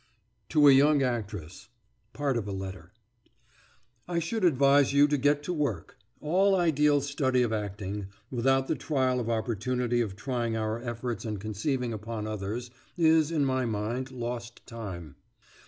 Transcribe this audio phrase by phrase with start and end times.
[0.49, 1.69] TO A YOUNG ACTRESS
[2.11, 2.91] [PART OF A LETTER]...
[4.07, 8.73] I should advise you to get to work; all ideal study of acting, without the
[8.73, 14.09] trial or opportunity of trying our efforts and conceivings upon others, is, in my mind,
[14.09, 15.17] lost time.